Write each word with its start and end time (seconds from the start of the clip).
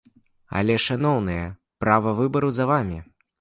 Але, 0.61 0.77
шаноўныя, 0.85 1.43
права 1.85 2.15
выбару 2.21 2.49
за 2.59 2.69
вамі. 2.73 2.99